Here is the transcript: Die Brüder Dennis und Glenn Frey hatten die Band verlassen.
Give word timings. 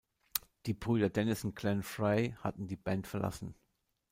Die 0.65 0.73
Brüder 0.73 1.09
Dennis 1.11 1.45
und 1.45 1.55
Glenn 1.55 1.83
Frey 1.83 2.31
hatten 2.41 2.65
die 2.65 2.75
Band 2.75 3.05
verlassen. 3.05 3.53